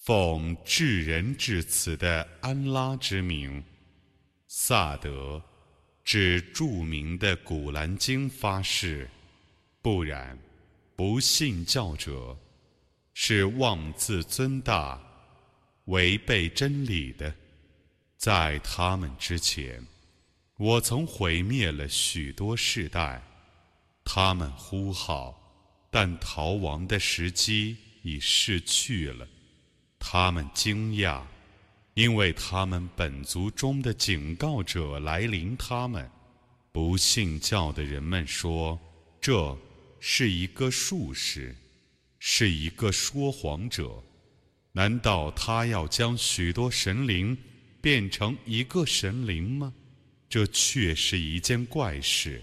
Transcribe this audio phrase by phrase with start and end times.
[0.00, 3.62] 奉至仁至慈的安拉之名，
[4.48, 5.42] 萨德，
[6.02, 9.10] 指著名的《古兰经》发誓，
[9.82, 10.38] 不然，
[10.96, 12.34] 不信教者
[13.12, 14.98] 是妄自尊大、
[15.84, 17.34] 违背真理的。
[18.16, 19.86] 在他们之前，
[20.56, 23.22] 我曾毁灭了许多世代，
[24.02, 29.28] 他们呼号，但逃亡的时机已逝去了。
[30.00, 31.22] 他们惊讶，
[31.94, 35.56] 因为他们本族中的警告者来临。
[35.56, 36.10] 他们
[36.72, 38.80] 不信教的人们说
[39.20, 39.56] ：“这
[40.00, 41.54] 是一个术士，
[42.18, 44.02] 是一个说谎者。
[44.72, 47.36] 难道他要将许多神灵
[47.80, 49.72] 变成一个神灵吗？
[50.28, 52.42] 这却是一件怪事。”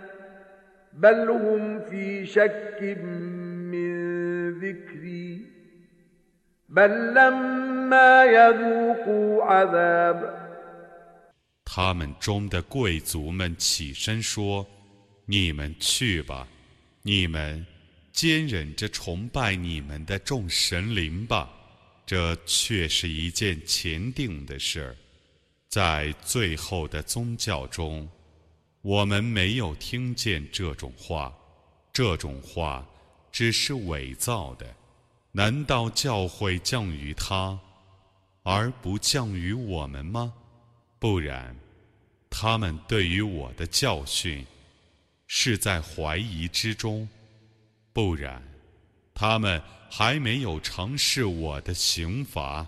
[11.65, 14.67] 他们中的贵族们起身说
[15.25, 16.47] ：“你们去吧，
[17.01, 17.65] 你们
[18.11, 21.49] 坚忍着崇拜你们的众神灵吧。
[22.05, 24.95] 这却是一件前定的事儿，
[25.67, 28.07] 在最后的宗教中。”
[28.81, 31.31] 我们没有听见这种话，
[31.93, 32.83] 这种话
[33.31, 34.65] 只是伪造的。
[35.31, 37.57] 难道教会降于他，
[38.43, 40.33] 而不降于我们吗？
[40.97, 41.55] 不然，
[42.29, 44.45] 他们对于我的教训
[45.27, 47.07] 是在怀疑之中；
[47.93, 48.41] 不然，
[49.13, 52.67] 他们还没有尝试我的刑罚。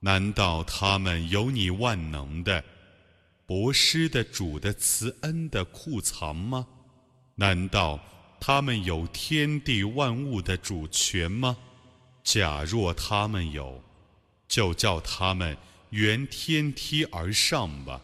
[0.00, 2.64] 难道他们有你万能的、
[3.46, 6.66] 博施的主的慈恩的库藏吗？
[7.34, 8.00] 难道
[8.40, 11.56] 他们有天地万物的主权吗？
[12.22, 13.82] 假若他们有，
[14.48, 15.56] 就叫他们
[15.90, 18.00] 沿天梯而上吧。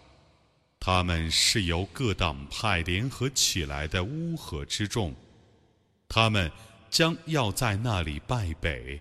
[0.78, 5.14] 他们是由各党派联合起来的乌合之众，
[6.08, 6.50] 他们
[6.90, 9.00] 将要在那里败北。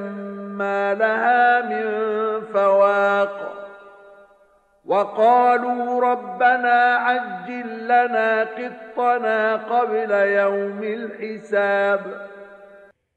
[0.60, 1.86] ما لها من
[2.54, 3.34] فواق
[4.86, 12.30] وقالوا ربنا عجل لنا قطنا قبل يوم الحساب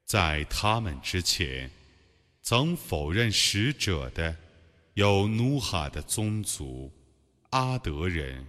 [0.05, 1.69] 在他们之前，
[2.41, 4.35] 曾否认使者的
[4.95, 6.91] 有努哈的宗族、
[7.51, 8.47] 阿德人，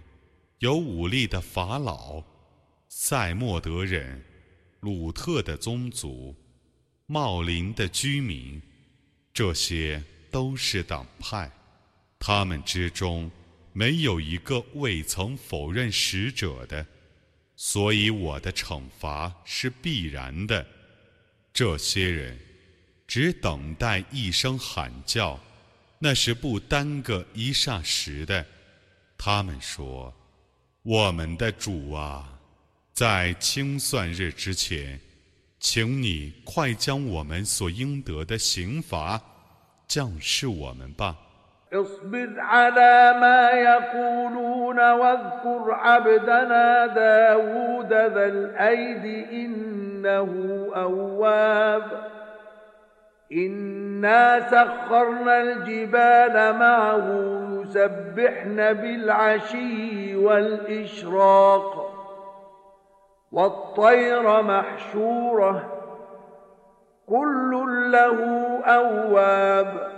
[0.60, 2.22] 有武力的法老、
[2.88, 4.24] 塞莫德人、
[4.80, 6.34] 鲁特的宗族、
[7.04, 8.62] 茂林的居民，
[9.34, 11.50] 这些都是党派，
[12.18, 13.30] 他们之中
[13.74, 16.86] 没有一个未曾否认使者的，
[17.54, 20.66] 所以我的惩罚是必然的。
[21.52, 22.38] 这些人
[23.06, 25.38] 只等待一声喊叫，
[25.98, 28.46] 那是不耽搁一霎时的。
[29.18, 30.14] 他们说
[30.85, 32.27] ：“我们的主啊，
[32.93, 34.99] 在清算日之前，
[35.59, 39.21] 请你快将我们所应得的刑罚
[39.87, 41.15] 降示我们吧。”
[41.73, 50.31] اصبر على ما يقولون واذكر عبدنا داود ذا الأيد إنه
[50.75, 51.83] أواب
[53.31, 57.07] إنا سخرنا الجبال معه
[57.65, 61.91] يسبحن بالعشي والإشراق
[63.31, 65.77] والطير محشورة
[67.07, 67.51] كل
[67.91, 68.17] له
[68.65, 69.91] أواب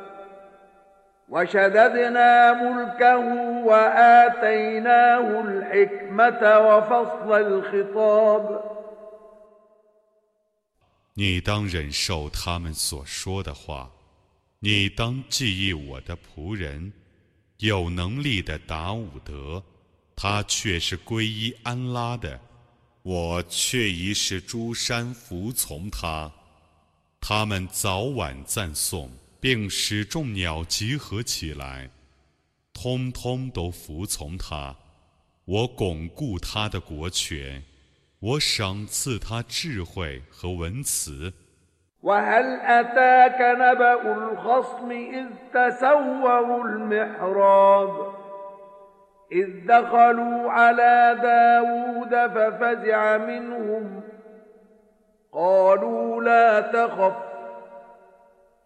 [1.29, 3.17] وشددنا ملكه
[3.65, 8.73] وآتيناه الحكمة وفصل الخطاب
[11.15, 13.91] 你当忍受他们所说的话，
[14.59, 16.91] 你当记忆我的仆人，
[17.58, 19.62] 有能力的达伍德，
[20.16, 22.40] 他却是皈依安拉的，
[23.02, 26.32] 我却已使诸山服从他，
[27.20, 29.10] 他们早晚赞颂。
[29.40, 31.88] 并使众鸟集合起来，
[32.72, 34.76] 通通都服从他。
[35.44, 37.62] 我巩固他的国权，
[38.18, 41.32] 我赏赐他智慧和文辞。
[42.02, 48.12] وهل أتاك نبأ الخصم إذ تسوروا المحراب
[49.32, 54.00] إذ دخلوا على داود ففزع منهم
[55.32, 57.28] قالوا لا تخف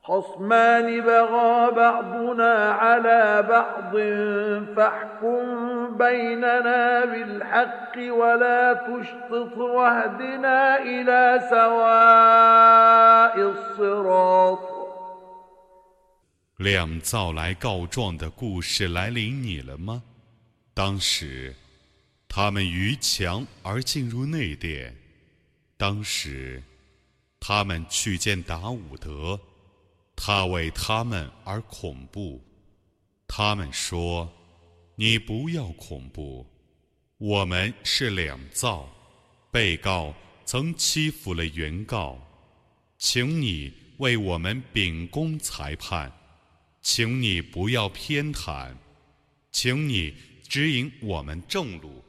[0.05, 3.97] خصمان بغى بعضنا على بعض
[4.77, 12.52] فاحكم بيننا بالحق ولا تشطط واهدنا إلى سواء
[16.59, 20.03] 两造来告状的故事来临你了吗？
[20.75, 21.55] 当时
[22.29, 24.95] 他们逾墙而进入内殿
[25.77, 26.63] 当时
[27.41, 29.41] 他们去见达伍德
[30.15, 32.43] 他为他们而恐怖
[33.27, 34.31] 他们说
[34.95, 36.47] 你不要恐怖
[37.19, 38.89] 我们是两造
[39.51, 40.15] 被告
[40.45, 42.19] 曾欺负了原告。
[43.02, 46.12] 请你为我们秉公裁判，
[46.82, 48.70] 请你不要偏袒，
[49.52, 50.14] 请你
[50.48, 52.04] 指引我们正路。”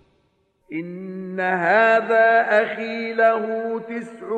[0.71, 4.29] إن هذا أخي له تسع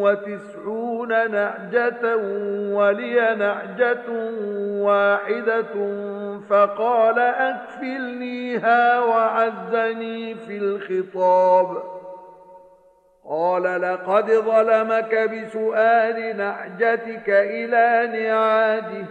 [0.00, 2.16] وتسعون نعجة
[2.72, 4.08] ولي نعجة
[4.80, 5.74] واحدة
[6.48, 11.82] فقال أكفلنيها وعزني في الخطاب
[13.29, 19.05] قال لقد ظلمك بسؤال نعجتك إلى نعاجه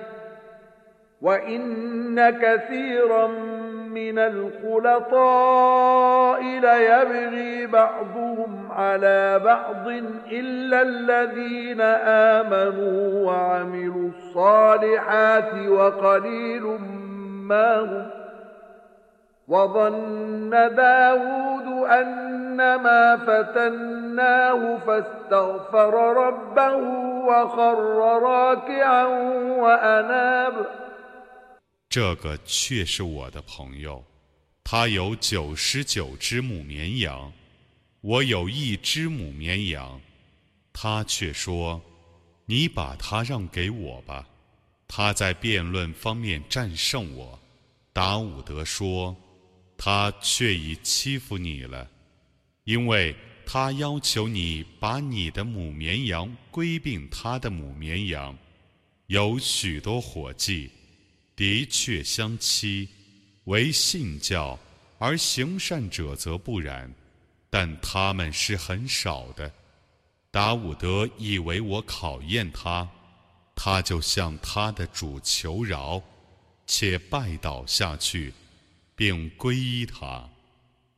[1.22, 3.26] وإن كثيرا
[3.94, 5.62] من الخلطاء
[6.42, 9.88] ليبغي بعضهم على بعض
[10.32, 11.80] إلا الذين
[12.40, 16.62] آمنوا وعملوا الصالحات وقليل
[17.48, 18.10] ما هم
[19.48, 23.16] وظن داود أنما
[24.11, 26.75] فتناه فاستغفر ربه
[27.27, 27.77] وخر
[28.19, 29.05] راكعا
[29.61, 30.67] وأناب
[31.89, 34.03] 这个却是我的朋友，
[34.63, 37.31] 他有九十九只母绵羊，
[38.01, 39.99] 我有一只母绵羊，
[40.73, 44.27] 他却说：“你把它让给我吧。”
[44.87, 47.39] 他在辩论方面战胜我。
[47.93, 51.87] 达伍德说：“他却已欺负你了，
[52.65, 53.15] 因为
[53.46, 58.36] 他要求你把你的母绵羊归并他的母绵羊，
[59.06, 60.70] 有许多伙计。”
[61.34, 62.86] 的确相欺，
[63.44, 64.56] 为信教
[64.98, 66.92] 而行善者则不然，
[67.48, 69.50] 但他们是很少的。
[70.30, 72.88] 达伍德以为我考验他，
[73.56, 76.00] 他就向他的主求饶，
[76.66, 78.32] 且拜倒下去，
[78.94, 80.28] 并皈依他。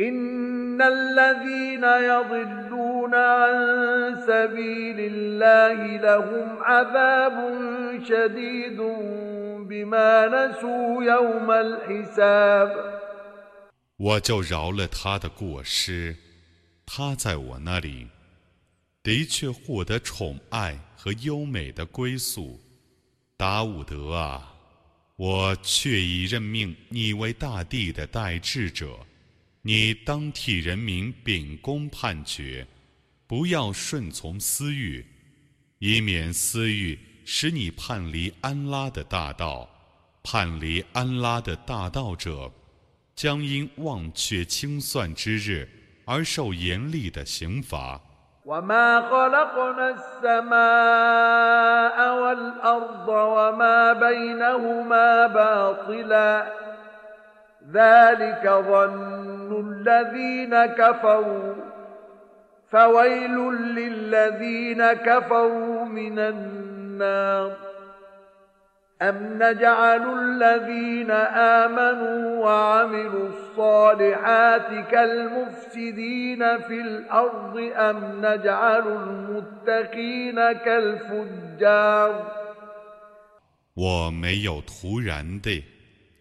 [0.00, 3.54] إن الذين يضلون عن
[4.26, 7.36] سبيل الله لهم عذاب
[8.08, 8.78] شديد
[9.68, 13.00] بما نسوا يوم الحساب
[13.98, 16.16] 我就饶了他的过失，
[16.86, 18.08] 他在我那里
[19.02, 22.58] 的确获得宠爱和优美的归宿。
[23.36, 24.54] 达伍德啊，
[25.16, 28.88] 我却已任命你为大地的代治者。
[29.66, 32.66] 你当替人民秉公判决，
[33.28, 35.06] 不要顺从私欲，
[35.78, 39.68] 以免私欲使你叛离安拉的大道。
[40.24, 42.50] 叛离安拉的大道者，
[43.14, 45.68] 将因忘却清算之日
[46.04, 48.00] 而受严厉的刑罚。
[57.72, 61.54] ذلك ظن الذين كفروا
[62.70, 67.56] فويل للذين كفروا من النار
[69.02, 71.10] أم نجعل الذين
[71.60, 82.42] آمنوا وعملوا الصالحات كالمفسدين في الأرض أم نجعل المتقين كالفجار
[83.74, 85.64] 我没有突然的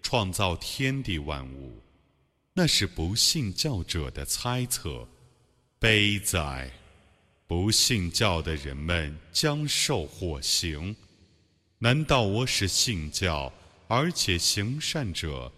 [0.02, 1.74] 创造天地万物，
[2.59, 5.07] 那是不信教者的猜测。
[5.79, 6.71] 悲哉！
[7.47, 10.97] 不信教的人们将受火刑。
[11.79, 13.53] 难道我是信教
[13.89, 15.53] 而且行善者，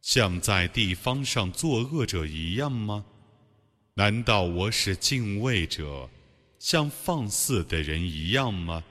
[0.00, 3.04] 像在地方上作恶者一样吗？
[3.94, 6.08] 难道我是敬畏者，
[6.60, 8.84] 像放肆的人一样吗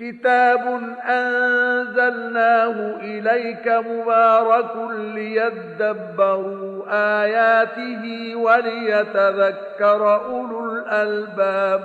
[0.00, 0.64] ？كتاب
[1.00, 4.72] أنزلناه إليك مبارك
[5.16, 6.84] ليدبروا
[7.24, 11.82] آياته وليتذكر أولو الألباب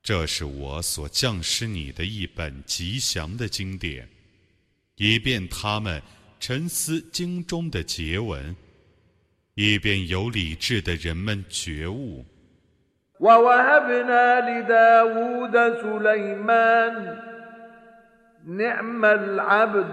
[0.00, 4.08] 这是我所降施你的一本吉祥的经典，
[4.96, 6.00] 以便他们
[6.40, 8.54] 沉思经中的结文，
[9.54, 12.24] 以便有理智的人们觉悟。
[13.23, 17.17] ووهبنا لداود سليمان
[18.47, 19.87] نعم العبد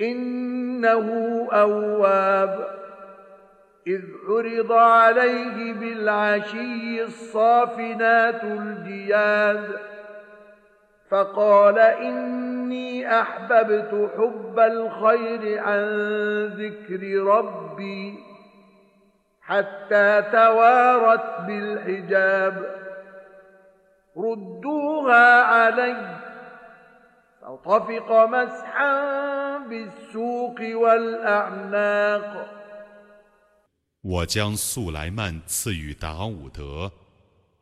[0.00, 1.08] إنه
[1.52, 2.68] أواب
[3.86, 9.78] إذ عرض عليه بالعشي الصافنات الجياد
[11.10, 15.84] فقال إني أحببت حب الخير عن
[16.46, 18.18] ذكر ربي
[19.47, 22.55] حتى توارت بالحجاب
[24.15, 26.19] ردوها علي
[27.41, 32.47] فطفق مسحا بالسوق والأعناق
[34.01, 36.91] 我将素莱曼赐予达伍德，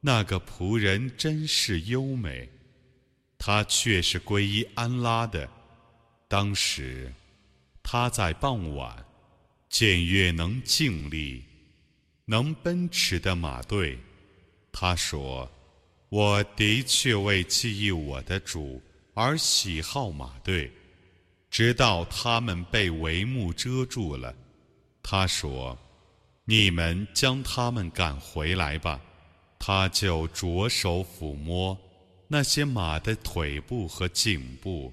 [0.02, 2.50] 那个仆人真是优美，
[3.38, 5.48] 他却是皈依安拉的。
[6.28, 7.12] 当时，
[7.84, 9.06] 他在傍晚，
[9.70, 11.45] 见月能静立。
[12.29, 13.97] 能奔驰的马队，
[14.73, 15.49] 他说
[16.11, 18.83] ：“我的确为记忆我的主
[19.15, 20.71] 而喜好马队，
[21.49, 24.35] 直到他们被帷幕遮住了。”
[25.05, 25.79] 他说
[26.45, 29.01] ：“你们将他们赶回来吧。”
[29.59, 31.77] 他就着手抚摸
[32.29, 34.93] 那些马的腿部和颈部。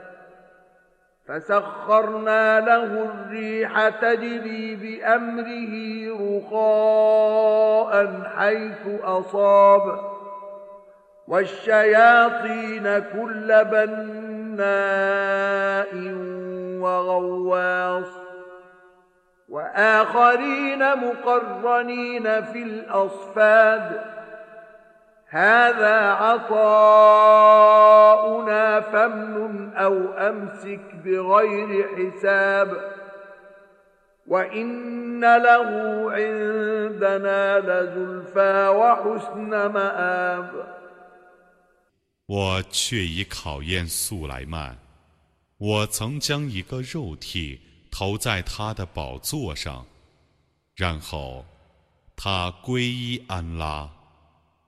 [1.31, 5.73] فسخرنا له الريح تجري بأمره
[6.21, 9.99] رخاء حيث أصاب.
[11.27, 15.95] والشياطين كل بناء
[16.81, 18.11] وغواص.
[19.49, 24.01] وآخرين مقرنين في الأصفاد.
[25.29, 26.51] هذا عطاؤنا
[28.80, 32.68] فامنن أو أمسك بغير حساب
[34.26, 35.68] وإن له
[36.12, 40.76] عندنا لزلفى وحسن مآب
[42.28, 44.76] 我却已考验素来曼，
[45.58, 49.86] 我曾将一个肉体投在他的宝座上，
[50.74, 51.44] 然后
[52.16, 53.88] 他皈依安拉。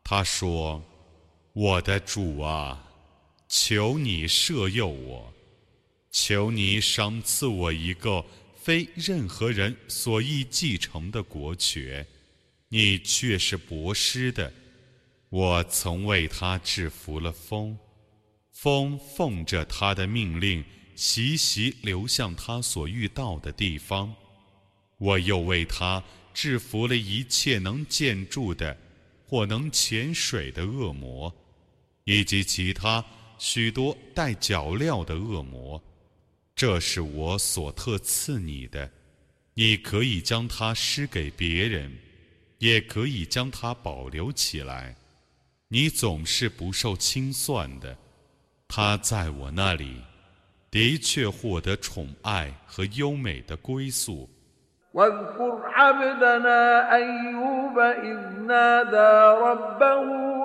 [0.05, 2.78] 他说：“我的主啊，
[3.48, 5.34] 求你赦宥我，
[6.12, 12.06] 求你赏赐我一个非任何人所易继承的国爵。
[12.70, 14.52] 你却是博施的。”
[15.30, 17.76] 我曾为他制服了风，
[18.52, 20.64] 风奉着他的命令，
[20.96, 24.14] 习习流向他所遇到的地方。
[25.00, 26.04] 我又为他
[26.36, 28.78] 制服了一切能建筑的
[29.26, 31.34] 或能潜水的恶魔，
[32.04, 33.04] 以及其他
[33.38, 35.82] 许多带脚镣的恶魔。
[36.56, 38.90] 这是我所特赐你的，
[39.54, 41.92] 你可以将它施给别人，
[42.60, 44.96] 也可以将它保留起来。
[45.68, 47.98] 你总是不受清算的，
[48.68, 50.02] 他在我那里
[50.70, 54.30] 的确获得宠爱和优美的归宿。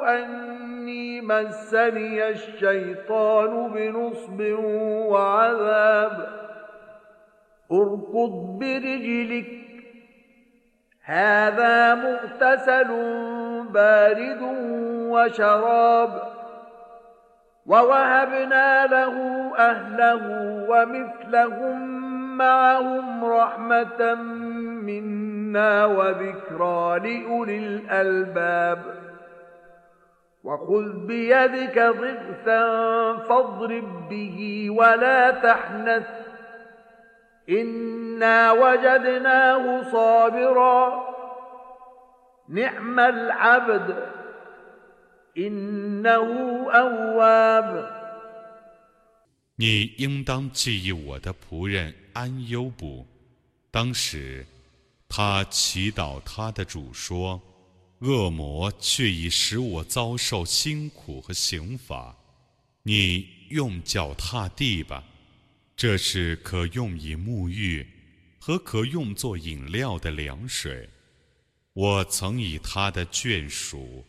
[0.08, 4.40] أني مسني الشيطان بنصب
[5.10, 6.28] وعذاب.
[7.72, 9.46] اركض برجلك.
[11.04, 12.88] هذا مغتسل
[13.72, 14.42] بارد
[15.10, 16.22] وشراب.
[17.66, 19.14] ووهبنا له
[19.58, 20.22] أهله
[20.68, 24.14] ومثلهم معهم رحمة
[24.82, 29.07] منا وذكرى لأولي الألباب.
[30.43, 32.63] وخذ بيدك ضغثا
[33.27, 36.07] فاضرب به ولا تحنث
[37.49, 41.03] إنا وجدناه صابرا
[42.49, 44.13] نعم العبد
[49.55, 53.03] 你应当记忆我的仆人安优卜。
[53.71, 54.45] 当时，
[55.09, 57.41] 他祈祷他的主说：“
[58.00, 62.16] 恶魔却已使我遭受辛苦和刑罚。
[62.82, 65.04] 你用脚踏地吧，
[65.76, 67.86] 这是可用以沐浴
[68.38, 70.88] 和可用作饮料的凉水。
[71.72, 74.04] 我曾以他的眷属。”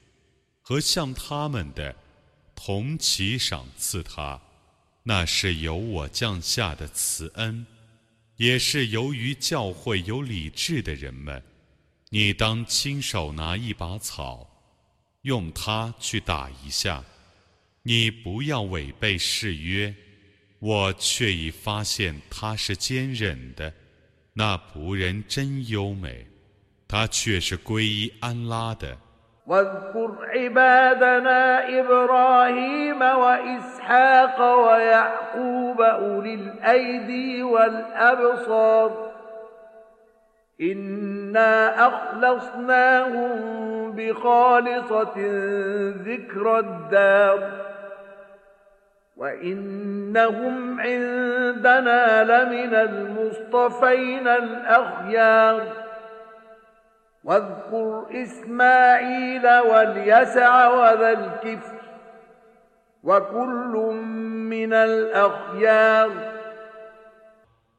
[0.62, 1.95] 和向他们的
[2.54, 4.39] 同齐赏赐他，
[5.02, 7.65] 那是由我降下的慈恩，
[8.36, 11.41] 也是由于教会有理智的人们。
[12.11, 14.48] 你当亲手拿一把草，
[15.22, 17.02] 用它去打一下。
[17.83, 19.94] 你不要违背誓约，
[20.59, 23.72] 我却已发现他是坚忍的。
[24.33, 26.26] 那仆人真优美，
[26.88, 28.96] 他却是皈依安拉的。
[29.46, 39.08] واذكر عبادنا إبراهيم وإسحاق ويعقوب أولي الأيدي والأبصار
[40.61, 43.33] إنا أخلصناهم
[43.92, 45.14] بخالصة
[46.07, 47.64] ذكر الدار
[49.16, 55.85] وإنهم عندنا لمن المصطفين الأخيار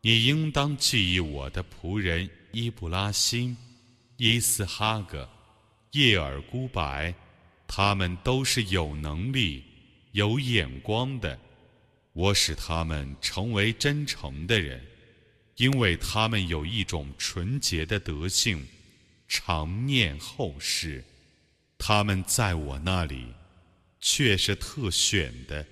[0.02, 3.57] 你应当记忆我的仆人 伊布拉辛、
[4.17, 5.29] 伊斯哈格、
[5.93, 7.15] 叶尔孤白，
[7.67, 9.65] 他们都是有能力、
[10.13, 11.39] 有眼光的。
[12.13, 14.85] 我使他们成为真诚的人，
[15.57, 18.67] 因为他们有一种纯洁的德性。
[19.29, 21.05] 常念后世，
[21.79, 23.29] 他们在我那里
[24.01, 25.65] 却是特选的，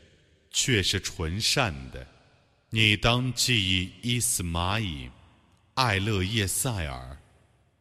[0.53, 2.07] 却是纯善的。
[2.71, 5.11] 你当记忆伊斯玛仪、
[5.78, 7.18] 艾勒叶塞尔、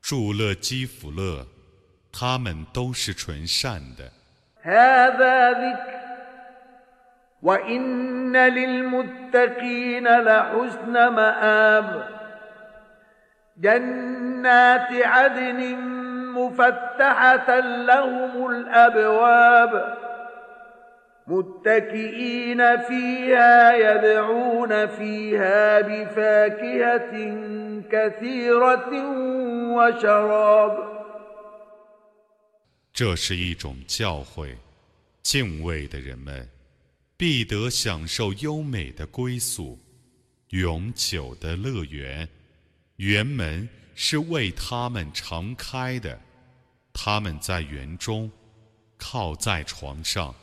[0.00, 1.46] 祝勒基弗勒，
[2.10, 4.10] 他们都是纯善的。
[13.60, 15.60] جنات عدن
[16.32, 19.72] مفتحة لهم الأبواب
[21.26, 27.12] متكئين فيها يدعون فيها بفاكهة
[27.90, 28.90] كثيرة
[29.76, 30.92] وشراب
[32.92, 34.56] 这是一种教诲，
[35.22, 36.48] 敬畏的人们
[37.16, 39.78] 必得享受优美的归宿，
[40.50, 42.28] 永久的乐园，
[42.96, 46.18] 园门是为他们常开的。
[46.92, 48.30] 他们在园中
[48.98, 50.34] 靠在床上，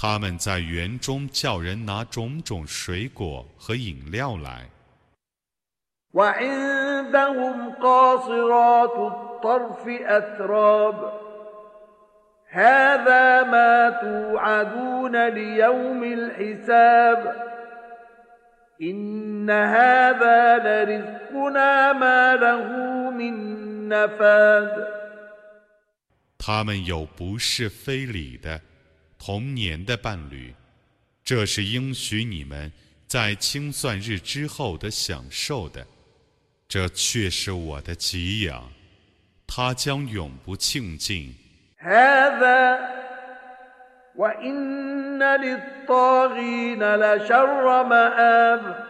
[0.00, 4.68] 他们在园中叫人拿种种水果和饮料来。
[6.16, 11.12] وعندهم قاصرات الطرف أتراب
[12.50, 17.46] هذا ما توعدون ليوم الحساب
[18.82, 22.64] إن هذا لرزقنا ما له
[23.10, 24.96] من نفاذ
[26.38, 28.60] 他们有不是非礼的
[29.20, 30.54] 童年的伴侣，
[31.24, 32.70] 这是应许你们
[33.06, 35.86] 在清算日之后的享受的。
[36.68, 38.70] 这却是我的给养，
[39.46, 41.34] 他将永不庆尽。
[41.78, 42.78] هذا
[44.16, 48.86] وإن للطاغين لشر مآب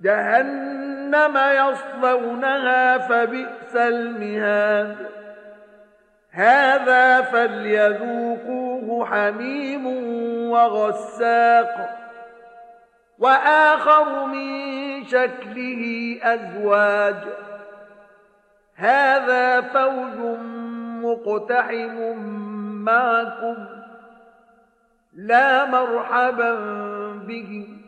[0.00, 4.96] جهنم يصلونها فبئس المهاد
[6.30, 8.59] هذا فليذوقوه
[9.05, 9.85] حميم
[10.51, 11.97] وغساق
[13.19, 14.51] وآخر من
[15.05, 17.15] شكله أزواج.
[18.75, 20.39] هذا فوج
[21.03, 22.15] مقتحم
[22.85, 23.57] معكم
[25.13, 26.55] لا مرحبا
[27.27, 27.81] بهم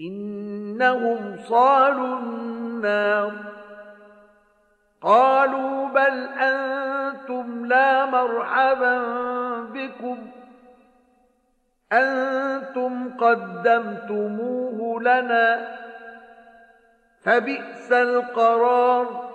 [0.00, 3.32] إنهم صالوا النار.
[5.02, 6.28] قالوا بل
[7.23, 8.95] أنتم لا مرحبا
[9.73, 10.17] بكم
[11.91, 15.47] أنتم قدمتموه لنا
[17.23, 19.29] فبئس القرار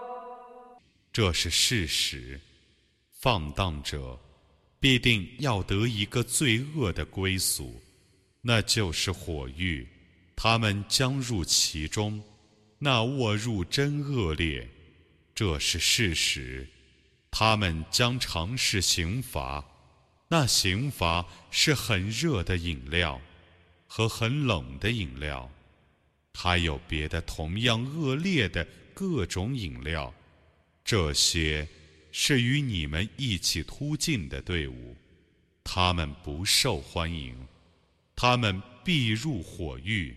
[1.12, 2.40] 这是事实，
[3.20, 4.18] 放荡者
[4.81, 7.81] 必定要得一个罪恶的归宿，
[8.42, 9.87] 那就是火狱。
[10.37, 12.20] 他们将入其中，
[12.81, 14.68] 那卧入真恶劣。
[15.37, 16.66] 这是事实，
[17.32, 19.63] 他们将尝试刑罚。
[20.28, 23.20] 那刑罚是很热的饮料
[23.88, 25.50] 和很冷的饮料，
[26.36, 30.13] 还有别的同样恶劣的各种饮料。
[30.84, 31.68] 这些
[32.12, 34.96] 是与你们一起突进的队伍，
[35.63, 37.36] 他们不受欢迎，
[38.15, 40.15] 他们必入火狱。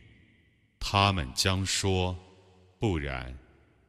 [0.78, 2.18] 他们将说
[2.78, 3.38] ：“不然，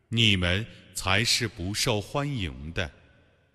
[0.10, 2.92] 你们才是不受欢迎的。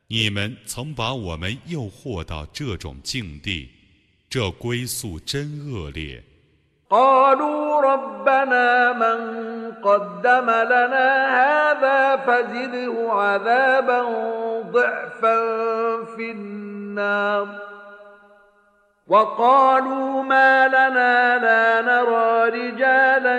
[0.07, 3.69] 你们曾把我们诱惑到这种境地，
[4.29, 6.23] 这归宿真恶劣。”
[6.89, 11.09] قالوا ربنا من قدم لنا
[11.41, 14.01] هذا فزده عذابا
[14.71, 15.37] ضعفا
[16.15, 17.47] في النار
[19.07, 23.37] وقالوا ما لنا لا نرى رجالا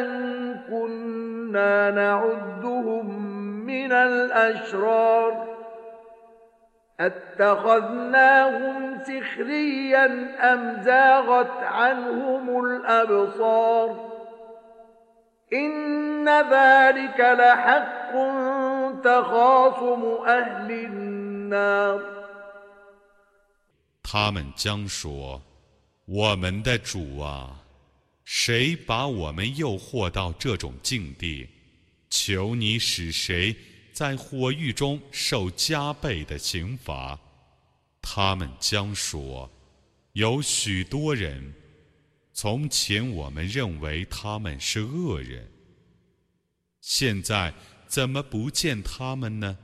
[0.69, 3.07] كنا نعدهم
[3.67, 5.48] من الأشرار
[7.01, 10.07] اتخذناهم سخريا
[10.53, 14.13] أم زاغت عنهم الأبصار
[15.53, 18.13] إن ذلك لحق
[19.05, 22.01] تخاصم أهل النار
[24.03, 27.65] 他们将说：“我们的主啊，
[28.25, 31.49] 谁把我们诱惑到这种境地？
[32.11, 33.57] 求你使谁
[34.00, 37.20] 在火狱中受加倍的刑罚。
[38.02, 39.52] 他们将说
[40.16, 41.54] ：“有许多人，
[42.32, 45.46] 从前我们认为他们是恶人，
[46.80, 47.54] 现在
[47.90, 49.58] 怎么不见他们呢？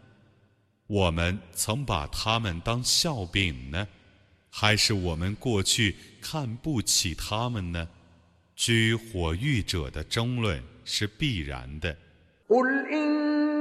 [0.87, 3.87] 我们曾把他们当笑柄呢，
[4.49, 7.87] 还是我们过去看不起他们呢？”
[8.53, 11.97] 居火狱者的争论是必然的。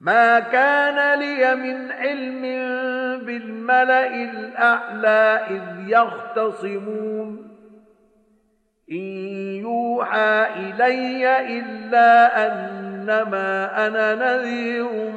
[0.00, 2.42] ما كان لي من علم
[3.24, 7.48] بالملأ الأعلى إذ يختصمون
[8.90, 9.04] إن
[9.62, 11.24] يوحى إلي
[11.58, 12.12] إلا
[12.46, 15.10] أنما أنا نذير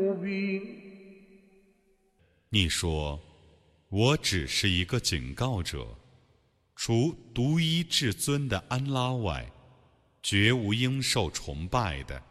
[0.00, 0.62] مبين
[2.50, 3.18] 你说，
[3.90, 5.86] 我只是一个警告者，
[6.74, 9.46] 除独一至尊的安拉外，
[10.22, 12.22] 绝无应受崇拜的。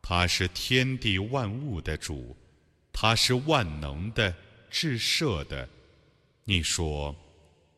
[0.00, 2.36] 他是天地万物的主，
[2.92, 4.34] 他是万能的、
[4.70, 5.68] 至赦的。
[6.44, 7.14] 你说，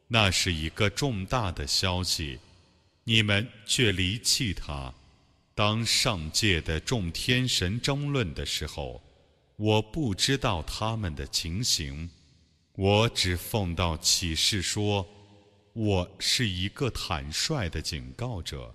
[0.07, 2.39] 那是一个重大的消息，
[3.05, 4.95] 你们却离弃他。
[5.55, 9.03] 当上界的众天神争论的时候，
[9.57, 12.09] 我不知道他们的情形。
[12.77, 15.07] 我只奉到启示说，
[15.75, 18.75] 我是一个坦率的警告者。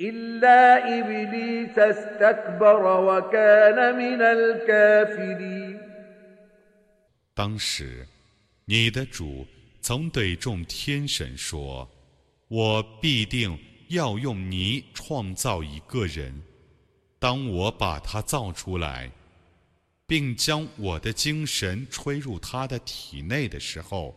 [0.00, 5.78] إلا إبليس استكبر وكان من الكافرين
[7.34, 8.06] 当时，
[8.64, 9.46] 你的主
[9.80, 16.42] 曾对众天神说：“我必定要用泥创造一个人。
[17.18, 19.10] 当我把他造出来。”
[20.08, 24.14] 并将我的精神吹入他的体内的时候，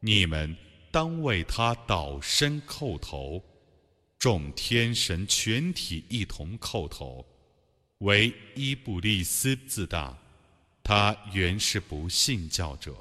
[0.00, 0.56] 你们
[0.90, 3.40] 当为他倒身叩头，
[4.18, 7.24] 众天神全体一同叩头，
[7.98, 10.14] 唯伊布利斯自大，
[10.82, 12.92] 他原是不信教者。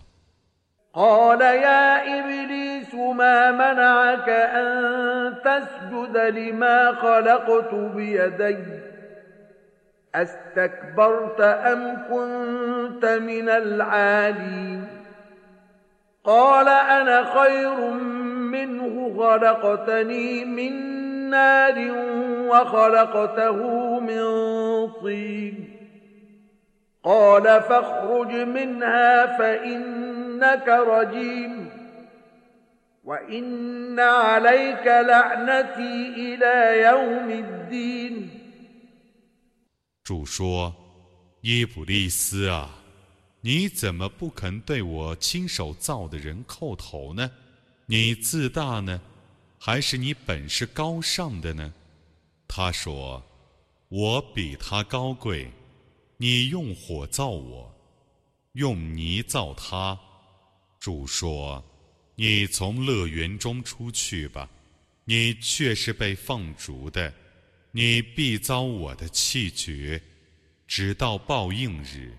[10.15, 14.87] استكبرت ام كنت من العالين
[16.23, 17.89] قال انا خير
[18.53, 20.96] منه خلقتني من
[21.29, 21.77] نار
[22.49, 23.57] وخلقته
[23.99, 24.23] من
[25.01, 25.55] طين
[27.03, 31.69] قال فاخرج منها فانك رجيم
[33.03, 38.29] وان عليك لعنتي الى يوم الدين
[40.03, 40.73] 主说：“
[41.41, 42.69] 伊卜利斯啊，
[43.41, 47.31] 你怎么不肯对我亲手造的人叩头呢？
[47.87, 49.01] 你自大呢，
[49.59, 51.73] 还是你本是高尚的呢？”
[52.47, 55.51] 他说：“我比他高贵。
[56.17, 57.73] 你用火造我，
[58.53, 59.99] 用泥造他。”
[60.79, 64.49] 主说：“你从乐园中出去吧，
[65.05, 67.13] 你却是被放逐的。”
[67.75, 69.99] 你必遭我的气绝，
[70.67, 72.13] 直到报应日。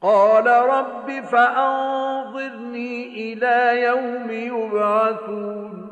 [0.00, 5.91] قال رب فأنظرني إلى يوم يبعثون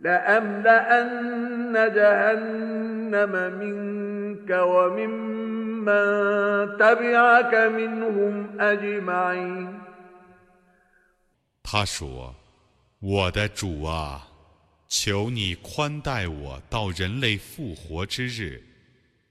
[0.00, 6.04] لأملأن جهنم منك وممن
[6.78, 9.80] تبعك منهم أجمعين
[11.62, 14.28] 他说：“我的主啊，
[14.88, 18.62] 求你宽待我到人类复活之日。”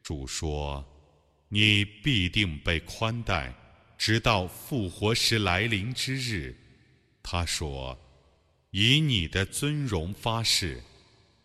[0.03, 3.53] 主说：“你必定被宽待，
[3.97, 6.55] 直到复活时来临之日。”
[7.21, 7.97] 他说：“
[8.70, 10.82] 以你的尊荣发誓，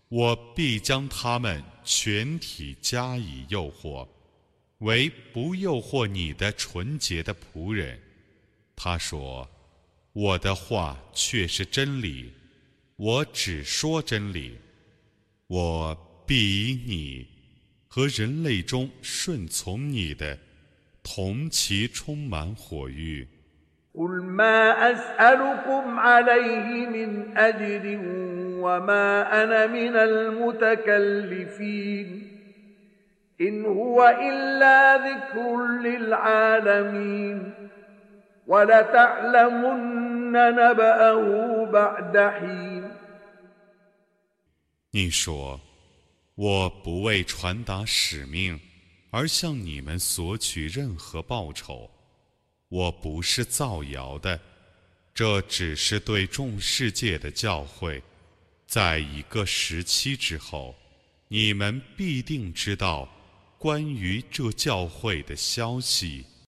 [0.09, 4.07] 我必将他们全体加以诱惑，
[4.79, 7.99] 为不诱惑你的纯洁的仆人。”
[8.75, 9.49] 他说
[10.13, 12.31] ：“我的话却是真理，
[12.95, 14.57] 我只说真理，
[15.47, 17.27] 我必以你。”
[17.87, 20.39] 和人类中顺从你的，
[21.03, 23.27] 同其充满火域。
[23.94, 27.98] قل ما أسألكم عليه من أجر
[28.60, 31.58] وما أنا من المتكلفين
[33.40, 37.52] إن هو إلا ذكر للعالمين
[38.46, 42.88] ولتعلمن نبأه بعد حين
[44.90, 45.60] 你说。
[46.38, 48.60] 我不为传达使命
[49.10, 51.90] 而向你们索取任何报酬，
[52.73, 54.39] 我不是造谣的，
[55.13, 58.01] 这只是对众世界的教诲。
[58.65, 60.75] 在一个时期之后，
[61.27, 63.07] 你们必定知道
[63.59, 66.25] 关于这教会的消息。